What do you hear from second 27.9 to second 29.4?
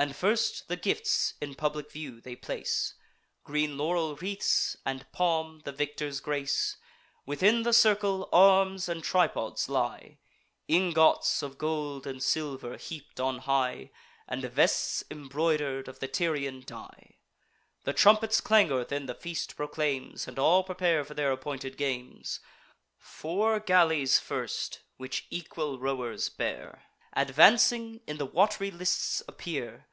in the wat'ry lists